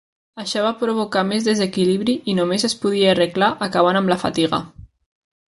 Això 0.43 0.61
va 0.67 0.69
provocar 0.77 1.21
més 1.31 1.45
desequilibri 1.47 2.15
i 2.33 2.35
només 2.39 2.65
es 2.71 2.75
podia 2.87 3.13
arreglar 3.13 3.51
acabant 3.69 4.01
amb 4.01 4.15
la 4.15 4.19
fatiga. 4.25 4.63